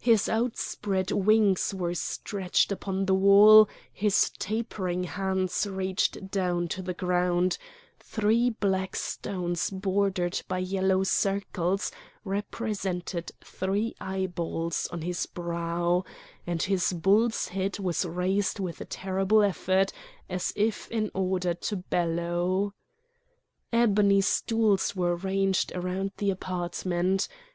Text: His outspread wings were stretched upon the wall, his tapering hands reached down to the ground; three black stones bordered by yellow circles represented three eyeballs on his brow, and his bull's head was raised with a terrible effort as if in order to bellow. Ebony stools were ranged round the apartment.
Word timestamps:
His 0.00 0.26
outspread 0.26 1.12
wings 1.12 1.74
were 1.74 1.92
stretched 1.92 2.72
upon 2.72 3.04
the 3.04 3.14
wall, 3.14 3.68
his 3.92 4.30
tapering 4.38 5.04
hands 5.04 5.66
reached 5.66 6.30
down 6.30 6.66
to 6.68 6.80
the 6.80 6.94
ground; 6.94 7.58
three 8.00 8.48
black 8.48 8.96
stones 8.96 9.68
bordered 9.68 10.40
by 10.48 10.60
yellow 10.60 11.02
circles 11.02 11.92
represented 12.24 13.32
three 13.44 13.94
eyeballs 14.00 14.88
on 14.90 15.02
his 15.02 15.26
brow, 15.26 16.04
and 16.46 16.62
his 16.62 16.94
bull's 16.94 17.48
head 17.48 17.78
was 17.78 18.06
raised 18.06 18.58
with 18.58 18.80
a 18.80 18.86
terrible 18.86 19.42
effort 19.42 19.92
as 20.30 20.54
if 20.56 20.90
in 20.90 21.10
order 21.12 21.52
to 21.52 21.76
bellow. 21.76 22.72
Ebony 23.74 24.22
stools 24.22 24.96
were 24.96 25.14
ranged 25.16 25.70
round 25.76 26.12
the 26.16 26.30
apartment. 26.30 27.28